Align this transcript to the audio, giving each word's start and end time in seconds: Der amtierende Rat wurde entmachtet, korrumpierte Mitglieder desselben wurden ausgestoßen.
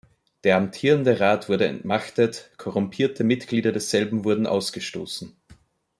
Der 0.43 0.57
amtierende 0.57 1.19
Rat 1.19 1.47
wurde 1.47 1.67
entmachtet, 1.67 2.49
korrumpierte 2.57 3.23
Mitglieder 3.23 3.71
desselben 3.71 4.25
wurden 4.25 4.47
ausgestoßen. 4.47 5.35